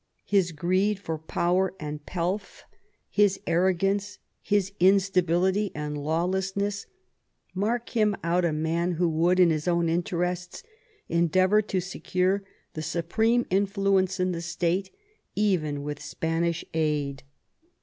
His 0.25 0.51
greed 0.51 0.97
for 0.97 1.19
power 1.19 1.75
and 1.79 2.03
pelf, 2.07 2.63
his 3.07 3.39
arrogance. 3.45 4.15
V 4.15 4.15
THE 4.15 4.15
EARLY 4.15 4.55
YEARS 4.55 4.67
OF 4.67 4.73
THE 4.73 4.81
NEW 4.81 4.89
FRONDE 4.89 4.99
79 4.99 4.99
bis 4.99 5.07
instability 5.07 5.71
and 5.75 6.03
lawlessness, 6.03 6.85
mark 7.53 7.89
him 7.89 8.15
out 8.23 8.43
a 8.43 8.51
man 8.51 8.93
who 8.93 9.07
would 9.07 9.39
in 9.39 9.51
his 9.51 9.67
own 9.67 9.89
interests 9.89 10.63
endeavour 11.07 11.61
to 11.61 11.79
secure 11.79 12.43
the 12.73 12.81
supreme 12.81 13.45
influence 13.51 14.19
in 14.19 14.31
the 14.31 14.41
State 14.41 14.89
even 15.35 15.83
with 15.83 16.01
Spanish 16.01 16.65
aid. 16.73 17.21